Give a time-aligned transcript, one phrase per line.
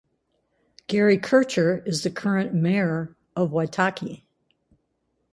[0.87, 4.23] Gary Kircher is the current mayor of Waitaki.